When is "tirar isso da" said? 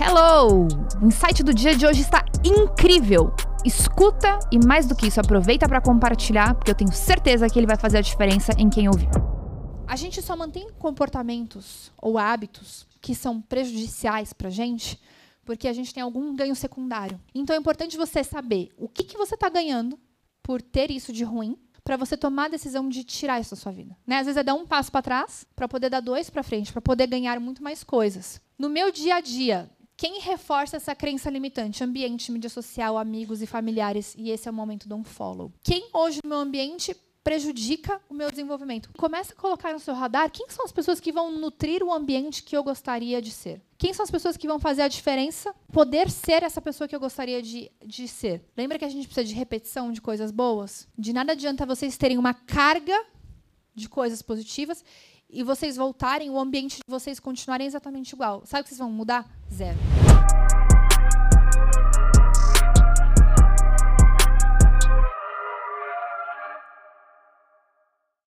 23.02-23.60